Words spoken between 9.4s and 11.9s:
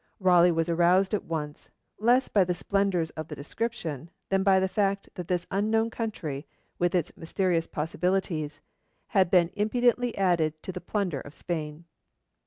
impudently added to the plunder of Spain.